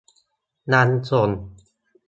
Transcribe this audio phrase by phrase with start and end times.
[0.73, 1.29] นำส่ง